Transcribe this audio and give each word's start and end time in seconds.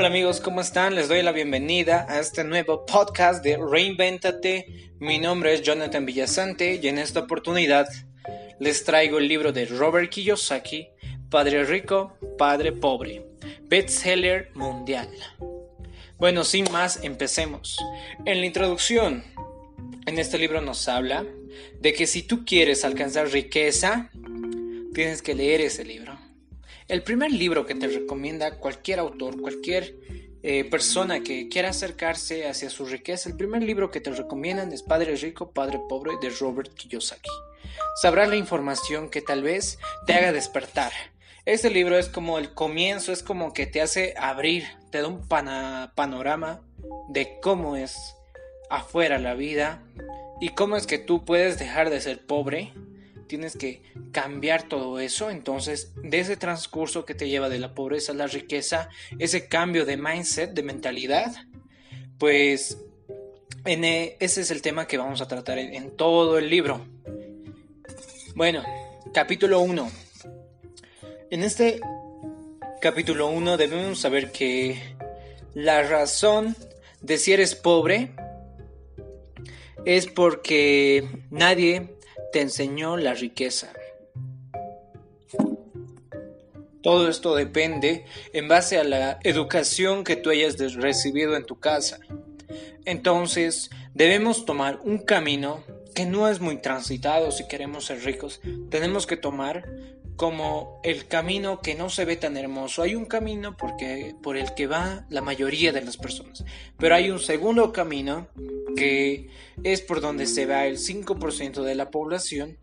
Hola 0.00 0.08
amigos, 0.08 0.40
¿cómo 0.40 0.62
están? 0.62 0.94
Les 0.94 1.08
doy 1.08 1.20
la 1.20 1.30
bienvenida 1.30 2.06
a 2.08 2.20
este 2.20 2.42
nuevo 2.42 2.86
podcast 2.86 3.44
de 3.44 3.58
Reinventate. 3.58 4.94
Mi 4.98 5.18
nombre 5.18 5.52
es 5.52 5.60
Jonathan 5.60 6.06
Villasante 6.06 6.80
y 6.82 6.88
en 6.88 6.96
esta 6.96 7.20
oportunidad 7.20 7.86
les 8.58 8.82
traigo 8.84 9.18
el 9.18 9.28
libro 9.28 9.52
de 9.52 9.66
Robert 9.66 10.08
Kiyosaki, 10.08 10.88
Padre 11.28 11.64
Rico, 11.64 12.16
Padre 12.38 12.72
Pobre, 12.72 13.26
bestseller 13.64 14.50
mundial. 14.54 15.10
Bueno, 16.16 16.44
sin 16.44 16.72
más, 16.72 17.04
empecemos. 17.04 17.76
En 18.24 18.40
la 18.40 18.46
introducción, 18.46 19.22
en 20.06 20.18
este 20.18 20.38
libro 20.38 20.62
nos 20.62 20.88
habla 20.88 21.26
de 21.78 21.92
que 21.92 22.06
si 22.06 22.22
tú 22.22 22.46
quieres 22.46 22.86
alcanzar 22.86 23.28
riqueza, 23.28 24.10
tienes 24.94 25.20
que 25.20 25.34
leer 25.34 25.60
ese 25.60 25.84
libro. 25.84 26.09
El 26.90 27.04
primer 27.04 27.30
libro 27.30 27.66
que 27.66 27.76
te 27.76 27.86
recomienda 27.86 28.58
cualquier 28.58 28.98
autor, 28.98 29.40
cualquier 29.40 29.94
eh, 30.42 30.64
persona 30.64 31.20
que 31.20 31.48
quiera 31.48 31.68
acercarse 31.68 32.48
hacia 32.48 32.68
su 32.68 32.84
riqueza, 32.84 33.28
el 33.28 33.36
primer 33.36 33.62
libro 33.62 33.92
que 33.92 34.00
te 34.00 34.10
recomiendan 34.10 34.72
es 34.72 34.82
Padre 34.82 35.14
Rico, 35.14 35.52
Padre 35.52 35.78
Pobre 35.88 36.14
de 36.20 36.30
Robert 36.30 36.74
Kiyosaki. 36.74 37.30
Sabrás 38.02 38.28
la 38.28 38.34
información 38.34 39.08
que 39.08 39.22
tal 39.22 39.44
vez 39.44 39.78
te 40.04 40.14
haga 40.14 40.32
despertar. 40.32 40.90
Este 41.46 41.70
libro 41.70 41.96
es 41.96 42.08
como 42.08 42.40
el 42.40 42.54
comienzo, 42.54 43.12
es 43.12 43.22
como 43.22 43.52
que 43.52 43.66
te 43.66 43.80
hace 43.80 44.14
abrir, 44.18 44.64
te 44.90 45.00
da 45.00 45.06
un 45.06 45.28
panorama 45.28 46.60
de 47.08 47.38
cómo 47.40 47.76
es 47.76 48.16
afuera 48.68 49.20
la 49.20 49.34
vida 49.34 49.80
y 50.40 50.48
cómo 50.48 50.76
es 50.76 50.88
que 50.88 50.98
tú 50.98 51.24
puedes 51.24 51.56
dejar 51.56 51.88
de 51.88 52.00
ser 52.00 52.26
pobre 52.26 52.72
tienes 53.30 53.56
que 53.56 53.80
cambiar 54.10 54.64
todo 54.64 54.98
eso. 54.98 55.30
Entonces, 55.30 55.92
de 56.02 56.18
ese 56.18 56.36
transcurso 56.36 57.04
que 57.04 57.14
te 57.14 57.28
lleva 57.28 57.48
de 57.48 57.60
la 57.60 57.74
pobreza 57.76 58.10
a 58.10 58.16
la 58.16 58.26
riqueza, 58.26 58.88
ese 59.20 59.46
cambio 59.46 59.86
de 59.86 59.96
mindset, 59.96 60.50
de 60.52 60.64
mentalidad, 60.64 61.32
pues 62.18 62.76
en 63.64 63.84
e, 63.84 64.16
ese 64.18 64.40
es 64.40 64.50
el 64.50 64.62
tema 64.62 64.88
que 64.88 64.98
vamos 64.98 65.20
a 65.20 65.28
tratar 65.28 65.58
en, 65.58 65.96
todo 65.96 66.38
el 66.38 66.50
libro. 66.50 66.84
Bueno, 68.34 68.64
capítulo 69.14 69.60
1. 69.60 69.90
En 71.30 71.44
este 71.44 71.80
capítulo 72.80 73.28
1 73.28 73.56
debemos 73.56 74.00
saber 74.00 74.32
que 74.32 74.96
la 75.54 75.84
razón 75.84 76.56
de 77.00 77.16
si 77.16 77.32
eres 77.32 77.54
pobre 77.54 78.10
es 79.84 80.08
porque 80.08 81.08
nadie 81.30 81.99
te 82.32 82.40
enseñó 82.40 82.96
la 82.96 83.14
riqueza. 83.14 83.72
Todo 86.82 87.08
esto 87.08 87.34
depende 87.34 88.06
en 88.32 88.48
base 88.48 88.78
a 88.78 88.84
la 88.84 89.18
educación 89.22 90.02
que 90.02 90.16
tú 90.16 90.30
hayas 90.30 90.56
recibido 90.74 91.36
en 91.36 91.44
tu 91.44 91.60
casa. 91.60 91.98
Entonces, 92.86 93.70
debemos 93.94 94.46
tomar 94.46 94.80
un 94.82 94.98
camino 94.98 95.62
que 95.94 96.06
no 96.06 96.28
es 96.28 96.40
muy 96.40 96.58
transitado 96.58 97.30
si 97.30 97.46
queremos 97.48 97.86
ser 97.86 98.04
ricos. 98.04 98.40
Tenemos 98.70 99.06
que 99.06 99.16
tomar 99.16 99.68
como 100.16 100.80
el 100.82 101.06
camino 101.06 101.60
que 101.62 101.74
no 101.74 101.88
se 101.88 102.04
ve 102.04 102.16
tan 102.16 102.36
hermoso. 102.36 102.82
Hay 102.82 102.94
un 102.94 103.06
camino 103.06 103.56
porque, 103.56 104.14
por 104.22 104.36
el 104.36 104.54
que 104.54 104.66
va 104.66 105.06
la 105.08 105.22
mayoría 105.22 105.72
de 105.72 105.82
las 105.82 105.96
personas, 105.96 106.44
pero 106.76 106.94
hay 106.94 107.10
un 107.10 107.18
segundo 107.18 107.72
camino 107.72 108.28
que 108.76 109.30
es 109.64 109.80
por 109.80 110.00
donde 110.00 110.26
se 110.26 110.46
va 110.46 110.66
el 110.66 110.76
5% 110.76 111.62
de 111.62 111.74
la 111.74 111.90
población 111.90 112.58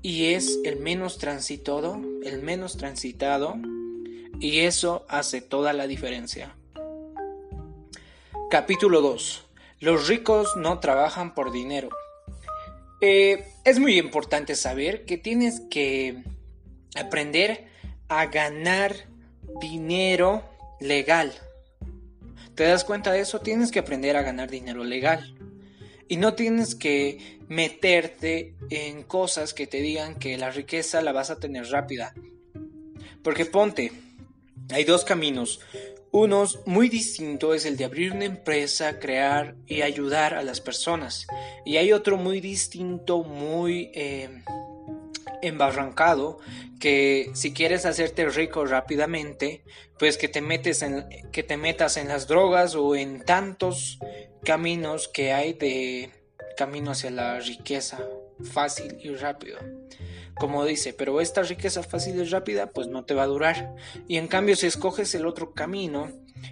y 0.00 0.26
es 0.26 0.60
el 0.64 0.78
menos 0.78 1.18
transitado, 1.18 2.00
el 2.24 2.40
menos 2.42 2.76
transitado 2.76 3.56
y 4.38 4.60
eso 4.60 5.04
hace 5.08 5.40
toda 5.40 5.72
la 5.72 5.86
diferencia. 5.86 6.56
Capítulo 8.50 9.00
2. 9.00 9.44
Los 9.80 10.08
ricos 10.08 10.56
no 10.56 10.78
trabajan 10.78 11.34
por 11.34 11.50
dinero. 11.50 11.88
Eh, 13.04 13.44
es 13.64 13.80
muy 13.80 13.98
importante 13.98 14.54
saber 14.54 15.04
que 15.04 15.18
tienes 15.18 15.60
que 15.68 16.22
aprender 16.94 17.66
a 18.06 18.26
ganar 18.26 18.94
dinero 19.60 20.48
legal. 20.80 21.32
¿Te 22.54 22.62
das 22.62 22.84
cuenta 22.84 23.10
de 23.10 23.18
eso? 23.18 23.40
Tienes 23.40 23.72
que 23.72 23.80
aprender 23.80 24.16
a 24.16 24.22
ganar 24.22 24.48
dinero 24.48 24.84
legal. 24.84 25.34
Y 26.06 26.16
no 26.16 26.34
tienes 26.34 26.76
que 26.76 27.40
meterte 27.48 28.54
en 28.70 29.02
cosas 29.02 29.52
que 29.52 29.66
te 29.66 29.78
digan 29.78 30.14
que 30.14 30.38
la 30.38 30.52
riqueza 30.52 31.02
la 31.02 31.10
vas 31.10 31.30
a 31.30 31.40
tener 31.40 31.66
rápida. 31.70 32.14
Porque 33.24 33.46
ponte, 33.46 33.90
hay 34.70 34.84
dos 34.84 35.04
caminos. 35.04 35.60
Uno 36.10 36.44
muy 36.66 36.90
distinto 36.90 37.54
es 37.54 37.64
el 37.64 37.76
de 37.78 37.86
abrir 37.86 38.12
una 38.12 38.26
empresa, 38.26 38.98
crear 38.98 39.54
y 39.66 39.80
ayudar 39.80 40.34
a 40.34 40.42
las 40.42 40.60
personas. 40.60 41.26
Y 41.64 41.78
hay 41.78 41.92
otro 41.92 42.18
muy 42.18 42.40
distinto, 42.40 43.22
muy 43.22 43.90
eh, 43.94 44.42
embarrancado, 45.40 46.38
que 46.78 47.30
si 47.34 47.54
quieres 47.54 47.86
hacerte 47.86 48.28
rico 48.28 48.66
rápidamente, 48.66 49.64
pues 49.98 50.18
que 50.18 50.28
te 50.28 50.42
metes 50.42 50.82
en, 50.82 51.06
que 51.30 51.42
te 51.42 51.56
metas 51.56 51.96
en 51.96 52.08
las 52.08 52.26
drogas 52.26 52.74
o 52.74 52.94
en 52.94 53.24
tantos 53.24 53.98
caminos 54.44 55.08
que 55.08 55.32
hay 55.32 55.54
de 55.54 56.10
camino 56.56 56.90
hacia 56.90 57.10
la 57.10 57.40
riqueza 57.40 58.00
fácil 58.42 58.98
y 59.00 59.14
rápido. 59.14 59.58
Como 60.38 60.64
dice, 60.64 60.92
pero 60.92 61.20
esta 61.20 61.42
riqueza 61.42 61.82
fácil 61.82 62.16
y 62.16 62.24
rápida 62.24 62.70
pues 62.70 62.88
no 62.88 63.04
te 63.04 63.14
va 63.14 63.24
a 63.24 63.26
durar. 63.26 63.74
Y 64.08 64.16
en 64.16 64.28
cambio 64.28 64.56
si 64.56 64.66
escoges 64.66 65.14
el 65.14 65.26
otro 65.26 65.52
camino, 65.52 66.10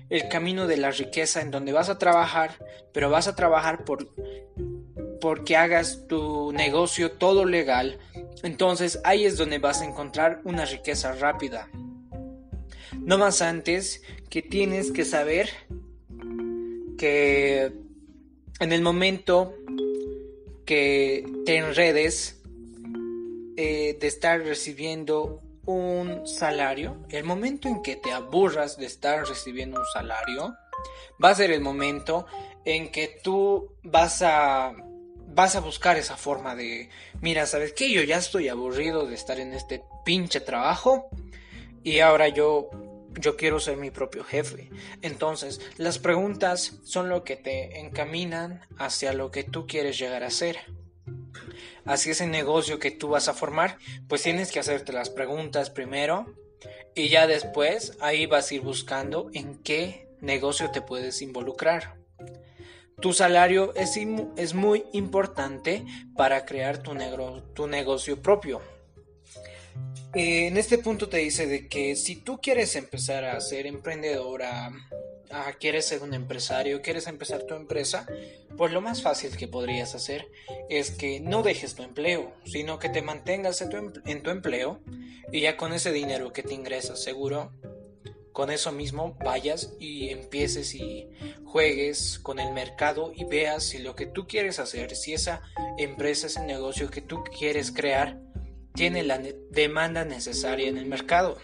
el 0.08 0.28
camino 0.28 0.66
de 0.66 0.76
la 0.76 0.90
riqueza 0.90 1.40
en 1.40 1.50
donde 1.50 1.72
vas 1.72 1.88
a 1.88 1.98
trabajar, 1.98 2.64
pero 2.92 3.10
vas 3.10 3.28
a 3.28 3.34
trabajar 3.34 3.84
por 3.84 4.08
porque 5.20 5.56
hagas 5.56 6.06
tu 6.08 6.50
negocio 6.52 7.12
todo 7.12 7.44
legal, 7.44 7.98
entonces 8.42 9.00
ahí 9.04 9.26
es 9.26 9.36
donde 9.36 9.58
vas 9.58 9.82
a 9.82 9.84
encontrar 9.84 10.40
una 10.44 10.64
riqueza 10.64 11.12
rápida. 11.12 11.68
No 12.98 13.18
más 13.18 13.42
antes 13.42 14.02
que 14.30 14.42
tienes 14.42 14.90
que 14.90 15.04
saber 15.04 15.50
que 16.96 17.72
en 18.60 18.72
el 18.72 18.82
momento 18.82 19.54
que 20.64 21.26
te 21.44 21.56
enredes 21.56 22.39
eh, 23.62 23.98
de 24.00 24.06
estar 24.06 24.40
recibiendo 24.40 25.42
un 25.66 26.26
salario, 26.26 26.96
el 27.10 27.24
momento 27.24 27.68
en 27.68 27.82
que 27.82 27.94
te 27.94 28.10
aburras 28.10 28.78
de 28.78 28.86
estar 28.86 29.28
recibiendo 29.28 29.78
un 29.78 29.84
salario, 29.92 30.54
va 31.22 31.28
a 31.28 31.34
ser 31.34 31.50
el 31.50 31.60
momento 31.60 32.24
en 32.64 32.90
que 32.90 33.20
tú 33.22 33.76
vas 33.82 34.22
a 34.22 34.72
vas 35.26 35.56
a 35.56 35.60
buscar 35.60 35.98
esa 35.98 36.16
forma 36.16 36.56
de, 36.56 36.88
mira, 37.20 37.44
¿sabes 37.44 37.74
qué? 37.74 37.92
Yo 37.92 38.02
ya 38.02 38.16
estoy 38.16 38.48
aburrido 38.48 39.04
de 39.04 39.14
estar 39.14 39.38
en 39.38 39.52
este 39.52 39.84
pinche 40.06 40.40
trabajo 40.40 41.10
y 41.84 41.98
ahora 41.98 42.28
yo 42.28 42.70
yo 43.20 43.36
quiero 43.36 43.60
ser 43.60 43.76
mi 43.76 43.90
propio 43.90 44.24
jefe. 44.24 44.70
Entonces, 45.02 45.60
las 45.76 45.98
preguntas 45.98 46.78
son 46.82 47.10
lo 47.10 47.24
que 47.24 47.36
te 47.36 47.78
encaminan 47.80 48.62
hacia 48.78 49.12
lo 49.12 49.30
que 49.30 49.44
tú 49.44 49.66
quieres 49.66 49.98
llegar 49.98 50.24
a 50.24 50.30
ser. 50.30 50.79
Así 51.84 52.10
ese 52.10 52.26
negocio 52.26 52.78
que 52.78 52.90
tú 52.90 53.08
vas 53.08 53.28
a 53.28 53.34
formar, 53.34 53.78
pues 54.08 54.22
tienes 54.22 54.52
que 54.52 54.60
hacerte 54.60 54.92
las 54.92 55.10
preguntas 55.10 55.70
primero 55.70 56.34
y 56.94 57.08
ya 57.08 57.26
después 57.26 57.96
ahí 58.00 58.26
vas 58.26 58.50
a 58.50 58.54
ir 58.54 58.60
buscando 58.62 59.30
en 59.32 59.62
qué 59.62 60.08
negocio 60.20 60.70
te 60.70 60.82
puedes 60.82 61.22
involucrar. 61.22 61.96
Tu 63.00 63.14
salario 63.14 63.74
es, 63.76 63.98
es 64.36 64.54
muy 64.54 64.84
importante 64.92 65.84
para 66.16 66.44
crear 66.44 66.82
tu, 66.82 66.94
tu 67.54 67.66
negocio 67.66 68.20
propio. 68.20 68.60
Eh, 70.14 70.48
en 70.48 70.56
este 70.56 70.78
punto 70.78 71.08
te 71.08 71.18
dice 71.18 71.46
de 71.46 71.68
que 71.68 71.96
si 71.96 72.16
tú 72.16 72.40
quieres 72.42 72.74
empezar 72.76 73.24
a 73.24 73.40
ser 73.40 73.66
emprendedora, 73.66 74.70
quieres 75.58 75.86
ser 75.86 76.02
un 76.02 76.14
empresario, 76.14 76.82
quieres 76.82 77.06
empezar 77.06 77.44
tu 77.44 77.54
empresa, 77.54 78.06
pues 78.56 78.72
lo 78.72 78.80
más 78.80 79.02
fácil 79.02 79.36
que 79.36 79.48
podrías 79.48 79.94
hacer 79.94 80.28
es 80.68 80.90
que 80.90 81.20
no 81.20 81.42
dejes 81.42 81.74
tu 81.74 81.82
empleo, 81.82 82.32
sino 82.44 82.78
que 82.78 82.88
te 82.88 83.02
mantengas 83.02 83.60
en 83.60 83.70
tu, 83.70 83.92
en 84.04 84.22
tu 84.22 84.30
empleo 84.30 84.80
y 85.32 85.40
ya 85.40 85.56
con 85.56 85.72
ese 85.72 85.92
dinero 85.92 86.32
que 86.32 86.42
te 86.42 86.54
ingresas 86.54 87.02
seguro, 87.02 87.52
con 88.32 88.50
eso 88.50 88.72
mismo 88.72 89.16
vayas 89.24 89.72
y 89.78 90.10
empieces 90.10 90.74
y 90.74 91.08
juegues 91.44 92.18
con 92.18 92.38
el 92.38 92.52
mercado 92.52 93.12
y 93.14 93.24
veas 93.24 93.64
si 93.64 93.78
lo 93.78 93.94
que 93.94 94.06
tú 94.06 94.26
quieres 94.26 94.58
hacer, 94.58 94.94
si 94.96 95.12
esa 95.12 95.42
empresa, 95.78 96.26
ese 96.26 96.44
negocio 96.44 96.90
que 96.90 97.00
tú 97.00 97.22
quieres 97.24 97.72
crear, 97.72 98.20
tiene 98.74 99.02
la 99.02 99.18
demanda 99.50 100.04
necesaria 100.04 100.68
en 100.68 100.78
el 100.78 100.86
mercado. 100.86 101.38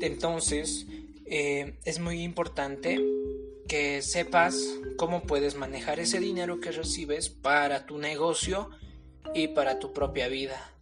Entonces, 0.00 0.86
eh, 1.26 1.78
es 1.84 1.98
muy 1.98 2.22
importante 2.22 3.00
que 3.68 4.00
sepas 4.02 4.56
cómo 4.96 5.22
puedes 5.22 5.56
manejar 5.56 5.98
ese 5.98 6.20
dinero 6.20 6.60
que 6.60 6.70
recibes 6.70 7.28
para 7.28 7.84
tu 7.86 7.98
negocio 7.98 8.70
y 9.34 9.48
para 9.48 9.78
tu 9.78 9.92
propia 9.92 10.28
vida. 10.28 10.72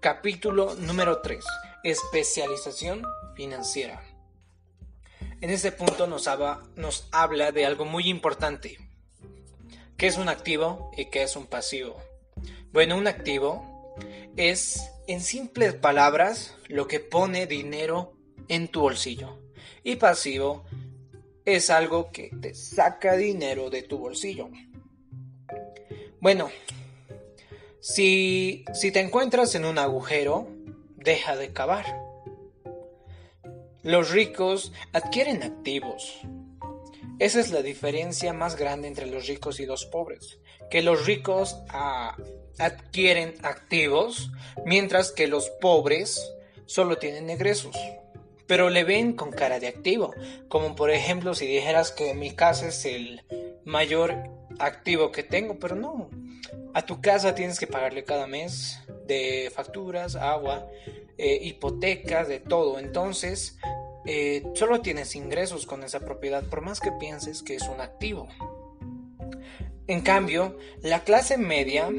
Capítulo 0.00 0.74
número 0.74 1.22
3. 1.22 1.44
Especialización 1.82 3.02
financiera. 3.34 4.02
En 5.40 5.50
este 5.50 5.72
punto 5.72 6.06
nos, 6.06 6.28
nos 6.76 7.08
habla 7.10 7.52
de 7.52 7.64
algo 7.64 7.84
muy 7.84 8.08
importante. 8.08 8.78
¿Qué 9.96 10.08
es 10.08 10.18
un 10.18 10.28
activo 10.28 10.90
y 10.96 11.06
qué 11.06 11.22
es 11.22 11.36
un 11.36 11.46
pasivo? 11.46 11.96
Bueno, 12.72 12.96
un 12.96 13.06
activo 13.06 13.96
es, 14.36 14.82
en 15.06 15.20
simples 15.20 15.74
palabras, 15.74 16.54
lo 16.68 16.86
que 16.86 17.00
pone 17.00 17.46
dinero 17.46 18.14
en 18.48 18.68
tu 18.68 18.80
bolsillo. 18.80 19.38
Y 19.82 19.96
pasivo 19.96 20.64
es 21.44 21.70
algo 21.70 22.10
que 22.12 22.30
te 22.40 22.54
saca 22.54 23.16
dinero 23.16 23.70
de 23.70 23.82
tu 23.82 23.98
bolsillo. 23.98 24.48
Bueno, 26.20 26.50
si, 27.80 28.64
si 28.74 28.92
te 28.92 29.00
encuentras 29.00 29.54
en 29.54 29.64
un 29.64 29.78
agujero, 29.78 30.48
deja 30.96 31.36
de 31.36 31.52
cavar. 31.52 31.84
Los 33.82 34.10
ricos 34.10 34.72
adquieren 34.92 35.42
activos. 35.42 36.20
Esa 37.18 37.40
es 37.40 37.50
la 37.50 37.62
diferencia 37.62 38.32
más 38.32 38.56
grande 38.56 38.88
entre 38.88 39.06
los 39.06 39.26
ricos 39.26 39.58
y 39.58 39.66
los 39.66 39.84
pobres. 39.86 40.38
Que 40.70 40.82
los 40.82 41.06
ricos 41.06 41.56
ah, 41.68 42.16
adquieren 42.58 43.34
activos, 43.42 44.30
mientras 44.64 45.10
que 45.10 45.26
los 45.26 45.50
pobres 45.50 46.32
solo 46.66 46.98
tienen 46.98 47.30
egresos. 47.30 47.76
Pero 48.46 48.70
le 48.70 48.84
ven 48.84 49.14
con 49.14 49.30
cara 49.30 49.60
de 49.60 49.68
activo. 49.68 50.14
Como 50.48 50.74
por 50.74 50.90
ejemplo 50.90 51.34
si 51.34 51.46
dijeras 51.46 51.92
que 51.92 52.14
mi 52.14 52.32
casa 52.32 52.68
es 52.68 52.84
el 52.84 53.22
mayor 53.64 54.14
activo 54.58 55.12
que 55.12 55.22
tengo, 55.22 55.58
pero 55.58 55.76
no. 55.76 56.10
A 56.74 56.86
tu 56.86 57.00
casa 57.00 57.34
tienes 57.34 57.58
que 57.58 57.66
pagarle 57.66 58.04
cada 58.04 58.26
mes 58.26 58.80
de 59.06 59.50
facturas, 59.54 60.16
agua, 60.16 60.66
eh, 61.18 61.38
hipotecas, 61.42 62.28
de 62.28 62.40
todo. 62.40 62.78
Entonces, 62.78 63.58
eh, 64.06 64.42
solo 64.54 64.80
tienes 64.80 65.14
ingresos 65.14 65.66
con 65.66 65.82
esa 65.84 66.00
propiedad, 66.00 66.42
por 66.44 66.62
más 66.62 66.80
que 66.80 66.92
pienses 66.92 67.42
que 67.42 67.54
es 67.54 67.68
un 67.68 67.80
activo. 67.80 68.28
En 69.86 70.00
cambio, 70.00 70.56
la 70.80 71.04
clase 71.04 71.36
media 71.36 71.90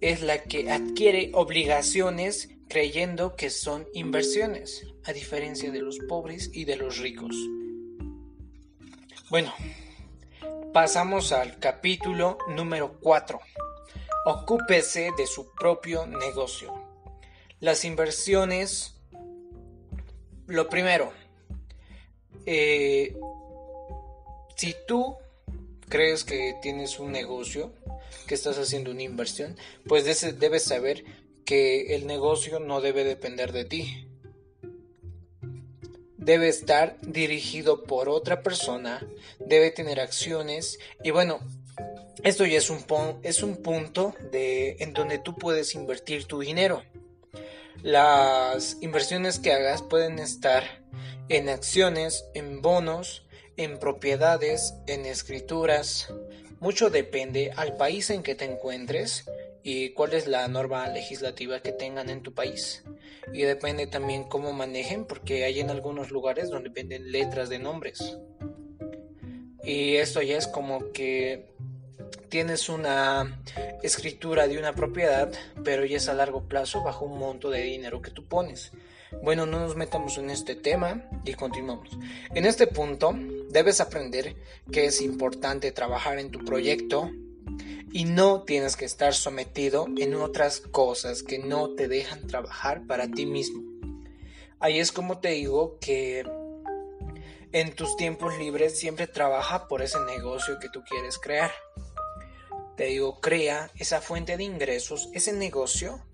es 0.00 0.22
la 0.22 0.42
que 0.42 0.70
adquiere 0.70 1.30
obligaciones 1.34 2.48
creyendo 2.70 3.34
que 3.34 3.50
son 3.50 3.88
inversiones, 3.94 4.86
a 5.04 5.12
diferencia 5.12 5.72
de 5.72 5.80
los 5.80 5.98
pobres 6.08 6.50
y 6.54 6.64
de 6.64 6.76
los 6.76 6.98
ricos. 6.98 7.34
Bueno, 9.28 9.52
pasamos 10.72 11.32
al 11.32 11.58
capítulo 11.58 12.38
número 12.48 13.00
4. 13.00 13.40
Ocúpese 14.24 15.10
de 15.18 15.26
su 15.26 15.52
propio 15.52 16.06
negocio. 16.06 16.72
Las 17.58 17.84
inversiones, 17.84 18.94
lo 20.46 20.68
primero, 20.68 21.12
eh, 22.46 23.16
si 24.54 24.76
tú 24.86 25.16
crees 25.88 26.22
que 26.22 26.54
tienes 26.62 27.00
un 27.00 27.10
negocio, 27.10 27.74
que 28.28 28.34
estás 28.36 28.58
haciendo 28.58 28.92
una 28.92 29.02
inversión, 29.02 29.56
pues 29.88 30.04
debes 30.04 30.62
saber 30.62 31.04
que 31.50 31.96
el 31.96 32.06
negocio 32.06 32.60
no 32.60 32.80
debe 32.80 33.02
depender 33.02 33.50
de 33.50 33.64
ti. 33.64 34.06
Debe 36.16 36.46
estar 36.48 36.96
dirigido 37.00 37.82
por 37.82 38.08
otra 38.08 38.44
persona, 38.44 39.04
debe 39.40 39.72
tener 39.72 39.98
acciones 39.98 40.78
y 41.02 41.10
bueno, 41.10 41.40
esto 42.22 42.46
ya 42.46 42.56
es 42.56 42.70
un, 42.70 42.84
es 43.24 43.42
un 43.42 43.56
punto 43.56 44.14
de, 44.30 44.76
en 44.78 44.92
donde 44.92 45.18
tú 45.18 45.34
puedes 45.34 45.74
invertir 45.74 46.26
tu 46.26 46.38
dinero. 46.38 46.84
Las 47.82 48.76
inversiones 48.80 49.40
que 49.40 49.52
hagas 49.52 49.82
pueden 49.82 50.20
estar 50.20 50.62
en 51.28 51.48
acciones, 51.48 52.26
en 52.32 52.62
bonos, 52.62 53.26
en 53.56 53.80
propiedades, 53.80 54.74
en 54.86 55.04
escrituras. 55.04 56.14
Mucho 56.60 56.90
depende 56.90 57.50
al 57.56 57.76
país 57.76 58.08
en 58.10 58.22
que 58.22 58.36
te 58.36 58.44
encuentres 58.44 59.24
y 59.62 59.90
cuál 59.90 60.14
es 60.14 60.26
la 60.26 60.46
norma 60.48 60.88
legislativa 60.88 61.60
que 61.60 61.72
tengan 61.72 62.10
en 62.10 62.22
tu 62.22 62.32
país. 62.32 62.82
Y 63.32 63.42
depende 63.42 63.86
también 63.86 64.24
cómo 64.24 64.52
manejen, 64.52 65.04
porque 65.04 65.44
hay 65.44 65.60
en 65.60 65.70
algunos 65.70 66.10
lugares 66.10 66.50
donde 66.50 66.70
venden 66.70 67.12
letras 67.12 67.48
de 67.48 67.58
nombres. 67.58 68.18
Y 69.62 69.96
esto 69.96 70.22
ya 70.22 70.38
es 70.38 70.46
como 70.46 70.90
que 70.92 71.50
tienes 72.28 72.68
una 72.68 73.40
escritura 73.82 74.48
de 74.48 74.58
una 74.58 74.72
propiedad, 74.72 75.30
pero 75.64 75.84
ya 75.84 75.98
es 75.98 76.08
a 76.08 76.14
largo 76.14 76.44
plazo 76.48 76.82
bajo 76.82 77.04
un 77.04 77.18
monto 77.18 77.50
de 77.50 77.62
dinero 77.62 78.00
que 78.00 78.10
tú 78.10 78.26
pones. 78.26 78.72
Bueno, 79.22 79.44
no 79.44 79.58
nos 79.58 79.76
metamos 79.76 80.16
en 80.18 80.30
este 80.30 80.54
tema 80.54 81.04
y 81.24 81.34
continuamos. 81.34 81.90
En 82.34 82.46
este 82.46 82.66
punto, 82.68 83.12
debes 83.50 83.80
aprender 83.80 84.36
que 84.72 84.86
es 84.86 85.02
importante 85.02 85.72
trabajar 85.72 86.18
en 86.18 86.30
tu 86.30 86.38
proyecto 86.44 87.10
y 87.92 88.04
no 88.04 88.42
tienes 88.42 88.76
que 88.76 88.84
estar 88.84 89.14
sometido 89.14 89.86
en 89.98 90.14
otras 90.14 90.60
cosas 90.60 91.22
que 91.22 91.38
no 91.38 91.74
te 91.74 91.88
dejan 91.88 92.26
trabajar 92.26 92.86
para 92.86 93.08
ti 93.08 93.26
mismo. 93.26 93.62
Ahí 94.58 94.78
es 94.78 94.92
como 94.92 95.18
te 95.18 95.30
digo 95.30 95.78
que 95.80 96.24
en 97.52 97.74
tus 97.74 97.96
tiempos 97.96 98.38
libres 98.38 98.78
siempre 98.78 99.06
trabaja 99.06 99.66
por 99.68 99.82
ese 99.82 99.98
negocio 100.00 100.58
que 100.60 100.68
tú 100.68 100.82
quieres 100.88 101.18
crear. 101.18 101.50
Te 102.76 102.84
digo, 102.84 103.20
crea 103.20 103.70
esa 103.78 104.00
fuente 104.00 104.36
de 104.36 104.44
ingresos, 104.44 105.08
ese 105.12 105.32
negocio 105.32 106.04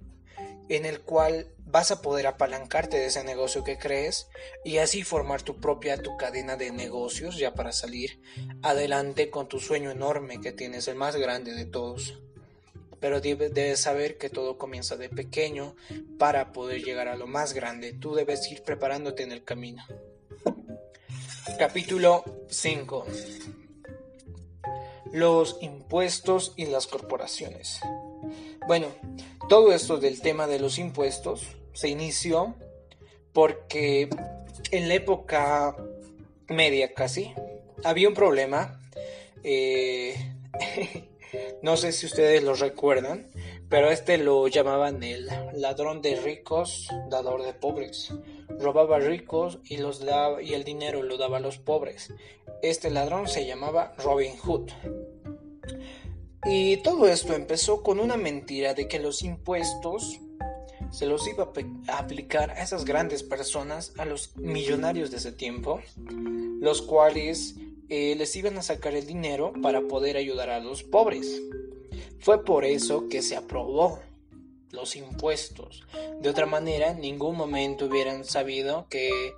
en 0.68 0.84
el 0.84 1.00
cual 1.00 1.48
vas 1.66 1.90
a 1.90 2.00
poder 2.00 2.26
apalancarte 2.26 2.96
de 2.96 3.06
ese 3.06 3.24
negocio 3.24 3.64
que 3.64 3.78
crees 3.78 4.28
y 4.64 4.78
así 4.78 5.02
formar 5.02 5.42
tu 5.42 5.60
propia 5.60 6.00
tu 6.00 6.16
cadena 6.16 6.56
de 6.56 6.70
negocios 6.70 7.36
ya 7.38 7.54
para 7.54 7.72
salir 7.72 8.20
adelante 8.62 9.30
con 9.30 9.48
tu 9.48 9.58
sueño 9.58 9.90
enorme 9.90 10.40
que 10.40 10.52
tienes, 10.52 10.88
el 10.88 10.94
más 10.94 11.16
grande 11.16 11.52
de 11.52 11.66
todos. 11.66 12.18
Pero 13.00 13.20
debes 13.20 13.80
saber 13.80 14.16
que 14.16 14.30
todo 14.30 14.56
comienza 14.56 14.96
de 14.96 15.08
pequeño 15.08 15.76
para 16.18 16.52
poder 16.52 16.82
llegar 16.82 17.08
a 17.08 17.16
lo 17.16 17.26
más 17.26 17.52
grande. 17.52 17.92
Tú 17.92 18.14
debes 18.14 18.50
ir 18.50 18.62
preparándote 18.62 19.22
en 19.22 19.32
el 19.32 19.44
camino. 19.44 19.84
Capítulo 21.58 22.24
5. 22.48 23.06
Los 25.12 25.58
impuestos 25.60 26.54
y 26.56 26.66
las 26.66 26.86
corporaciones. 26.86 27.80
Bueno, 28.66 28.88
todo 29.48 29.72
esto 29.72 29.98
del 29.98 30.20
tema 30.20 30.48
de 30.48 30.58
los 30.58 30.78
impuestos 30.78 31.46
se 31.72 31.88
inició 31.88 32.56
porque 33.32 34.08
en 34.72 34.88
la 34.88 34.94
época 34.94 35.76
media 36.48 36.93
casi 36.93 37.32
había 37.84 38.08
un 38.08 38.14
problema. 38.14 38.81
Eh, 39.44 40.17
no 41.62 41.76
sé 41.76 41.93
si 41.93 42.06
ustedes 42.06 42.43
lo 42.43 42.55
recuerdan, 42.55 43.31
pero 43.69 43.88
este 43.91 44.19
lo 44.19 44.48
llamaban 44.48 45.00
el 45.05 45.29
ladrón 45.55 46.02
de 46.02 46.17
ricos, 46.17 46.88
dador 47.08 47.44
de 47.44 47.52
pobres. 47.52 48.12
Robaba 48.58 48.98
ricos 48.98 49.60
y, 49.64 49.76
los 49.76 50.05
y 50.43 50.55
el 50.55 50.64
dinero 50.64 51.05
lo 51.05 51.19
daba 51.19 51.36
a 51.36 51.41
los 51.41 51.58
pobres. 51.58 52.12
Este 52.62 52.91
ladrón 52.91 53.29
se 53.29 53.46
llamaba 53.46 53.94
Robin 53.98 54.36
Hood. 54.38 54.70
Y 56.48 56.76
todo 56.79 57.08
esto 57.08 57.34
empezó 57.34 57.82
con 57.82 57.98
una 57.98 58.17
mentira 58.17 58.72
de 58.72 58.86
que 58.86 59.00
los 59.00 59.22
impuestos 59.22 60.20
se 60.93 61.06
los 61.06 61.26
iba 61.26 61.50
a 61.88 61.98
aplicar 61.98 62.53
a 62.53 62.62
esas 62.62 62.84
grandes 62.84 63.22
personas, 63.24 63.93
a 63.98 64.05
los 64.05 64.36
millonarios 64.36 65.10
de 65.10 65.17
ese 65.17 65.32
tiempo, 65.32 65.81
los 66.60 66.82
cuales 66.82 67.56
eh, 67.88 68.15
les 68.17 68.36
iban 68.36 68.56
a 68.58 68.62
sacar 68.62 68.94
el 68.94 69.06
dinero 69.06 69.53
para 69.60 69.81
poder 69.82 70.17
ayudar 70.17 70.50
a 70.50 70.60
los 70.60 70.84
pobres. 70.84 71.43
Fue 72.20 72.44
por 72.44 72.65
eso 72.65 73.08
que 73.08 73.22
se 73.22 73.36
aprobó 73.36 73.98
los 74.70 74.94
impuestos. 74.94 75.84
De 76.20 76.31
otra 76.31 76.46
manera, 76.46 76.91
en 76.91 77.00
ningún 77.00 77.36
momento 77.36 77.86
hubieran 77.86 78.24
sabido 78.24 78.86
que 78.88 79.34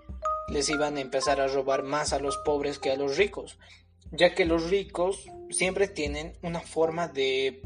les 0.48 0.68
iban 0.68 0.96
a 0.98 1.00
empezar 1.00 1.40
a 1.40 1.48
robar 1.48 1.82
más 1.82 2.12
a 2.12 2.18
los 2.18 2.36
pobres 2.38 2.78
que 2.78 2.90
a 2.90 2.96
los 2.96 3.16
ricos 3.16 3.58
ya 4.12 4.34
que 4.34 4.44
los 4.44 4.70
ricos 4.70 5.26
siempre 5.50 5.88
tienen 5.88 6.34
una 6.42 6.60
forma 6.60 7.08
de, 7.08 7.62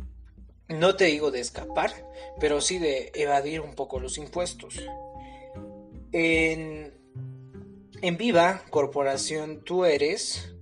no 0.69 0.97
te 0.97 1.07
digo 1.07 1.31
de 1.31 1.41
escapar, 1.41 1.93
pero 2.41 2.61
sí 2.61 2.79
de 2.79 3.13
evadir 3.15 3.61
un 3.61 3.75
poco 3.75 4.01
los 4.01 4.19
impuestos. 4.19 4.81
En, 6.13 6.95
en 8.03 8.17
Viva 8.17 8.65
Corporación 8.71 9.63
tú 9.65 9.85
eres 9.85 10.53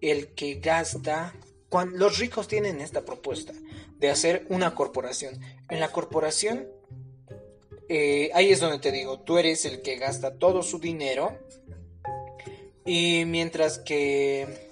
el 0.00 0.28
que 0.34 0.56
gasta, 0.56 1.34
cuando, 1.68 1.96
los 1.96 2.18
ricos 2.18 2.48
tienen 2.48 2.80
esta 2.80 3.04
propuesta 3.04 3.52
de 3.98 4.10
hacer 4.10 4.46
una 4.48 4.74
corporación. 4.74 5.40
En 5.70 5.80
la 5.80 5.92
corporación, 5.92 6.68
eh, 7.88 8.30
ahí 8.34 8.50
es 8.50 8.60
donde 8.60 8.78
te 8.78 8.92
digo, 8.92 9.20
tú 9.20 9.38
eres 9.38 9.64
el 9.64 9.82
que 9.82 9.96
gasta 9.96 10.38
todo 10.38 10.62
su 10.62 10.78
dinero 10.78 11.38
y 12.84 13.24
mientras 13.26 13.78
que 13.78 14.63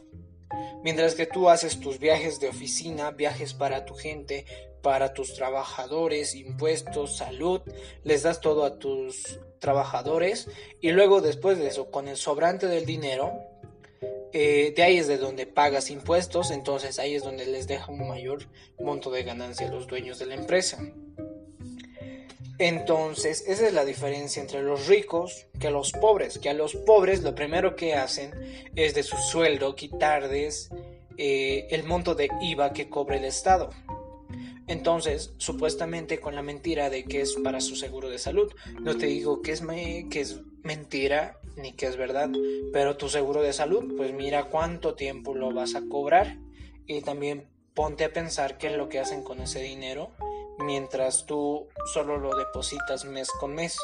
Mientras 0.83 1.15
que 1.15 1.27
tú 1.27 1.49
haces 1.49 1.79
tus 1.81 1.99
viajes 1.99 2.41
de 2.41 2.49
oficina, 2.49 3.11
viajes 3.13 3.55
para 3.55 3.85
tu 3.85 3.95
gente, 3.95 4.47
para 4.83 5.15
tus 5.15 5.35
trabajadores, 5.35 6.35
impuestos, 6.35 7.17
salud, 7.17 7.61
les 8.03 8.25
das 8.25 8.41
todo 8.41 8.65
a 8.65 8.79
tus 8.79 9.39
trabajadores 9.61 10.49
y 10.81 10.91
luego 10.91 11.21
después 11.21 11.59
de 11.59 11.69
eso, 11.69 11.91
con 11.91 12.09
el 12.09 12.17
sobrante 12.17 12.67
del 12.67 12.85
dinero, 12.85 13.33
eh, 14.33 14.73
de 14.75 14.83
ahí 14.83 14.97
es 14.97 15.07
de 15.07 15.19
donde 15.19 15.47
pagas 15.47 15.91
impuestos, 15.91 16.51
entonces 16.51 16.99
ahí 16.99 17.15
es 17.15 17.23
donde 17.23 17.47
les 17.47 17.69
deja 17.69 17.93
un 17.93 18.09
mayor 18.09 18.49
monto 18.81 19.11
de 19.11 19.23
ganancia 19.23 19.69
a 19.69 19.71
los 19.71 19.87
dueños 19.87 20.19
de 20.19 20.27
la 20.27 20.35
empresa. 20.35 20.79
Entonces, 22.65 23.43
esa 23.49 23.67
es 23.67 23.75
la 23.75 23.85
diferencia 23.85 24.41
entre 24.41 24.63
los 24.63 24.87
ricos 24.87 25.49
que 25.59 25.69
los 25.69 25.91
pobres, 25.91 26.39
que 26.39 26.49
a 26.49 26.55
los 26.55 26.77
pobres 26.77 27.25
lo 27.25 27.35
primero 27.35 27.75
que 27.75 27.95
hacen 27.95 28.31
es 28.77 28.95
de 28.95 29.03
su 29.03 29.17
sueldo 29.17 29.75
quitarles 29.75 30.71
eh, 31.17 31.67
el 31.71 31.83
monto 31.83 32.15
de 32.15 32.29
IVA 32.41 32.73
que 32.73 32.89
cobra 32.89 33.17
el 33.17 33.25
Estado. 33.25 33.71
Entonces, 34.69 35.33
supuestamente 35.39 36.21
con 36.21 36.37
la 36.37 36.43
mentira 36.43 36.89
de 36.89 37.03
que 37.03 37.23
es 37.23 37.35
para 37.43 37.61
su 37.61 37.75
seguro 37.75 38.09
de 38.09 38.21
salud. 38.21 38.53
No 38.81 38.97
te 38.97 39.07
digo 39.07 39.43
que 39.43 39.51
es, 39.51 39.65
que 40.09 40.21
es 40.21 40.39
mentira 40.63 41.41
ni 41.57 41.73
que 41.73 41.87
es 41.87 41.97
verdad, 41.97 42.31
pero 42.73 42.97
tu 42.97 43.09
seguro 43.09 43.43
de 43.43 43.53
salud, 43.53 43.93
pues 43.97 44.13
mira 44.13 44.45
cuánto 44.45 44.95
tiempo 44.95 45.35
lo 45.35 45.53
vas 45.53 45.75
a 45.75 45.83
cobrar 45.89 46.39
y 46.87 47.01
también 47.01 47.49
ponte 47.75 48.05
a 48.05 48.13
pensar 48.13 48.57
qué 48.57 48.69
es 48.69 48.77
lo 48.77 48.89
que 48.89 49.01
hacen 49.01 49.25
con 49.25 49.41
ese 49.41 49.61
dinero 49.61 50.13
mientras 50.63 51.27
tú 51.27 51.69
solo 51.93 52.19
lo 52.19 52.37
depositas 52.37 53.05
mes 53.05 53.31
con 53.41 53.55
mes. 53.55 53.79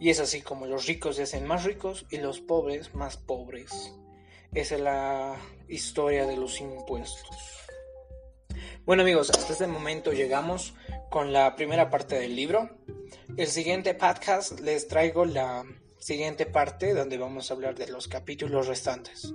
Y 0.00 0.10
es 0.10 0.20
así 0.20 0.42
como 0.42 0.66
los 0.66 0.86
ricos 0.86 1.16
se 1.16 1.22
hacen 1.22 1.46
más 1.46 1.64
ricos 1.64 2.06
y 2.10 2.18
los 2.18 2.40
pobres 2.40 2.94
más 2.94 3.16
pobres. 3.16 3.94
Esa 4.52 4.74
es 4.74 4.80
la 4.80 5.36
historia 5.68 6.26
de 6.26 6.36
los 6.36 6.60
impuestos. 6.60 7.36
Bueno 8.84 9.02
amigos, 9.02 9.30
hasta 9.30 9.52
este 9.52 9.66
momento 9.66 10.12
llegamos 10.12 10.74
con 11.10 11.32
la 11.32 11.56
primera 11.56 11.90
parte 11.90 12.18
del 12.18 12.36
libro. 12.36 12.70
El 13.36 13.46
siguiente 13.46 13.94
podcast 13.94 14.60
les 14.60 14.88
traigo 14.88 15.24
la 15.24 15.64
siguiente 15.98 16.44
parte 16.44 16.92
donde 16.92 17.16
vamos 17.16 17.50
a 17.50 17.54
hablar 17.54 17.74
de 17.76 17.88
los 17.88 18.08
capítulos 18.08 18.66
restantes. 18.66 19.32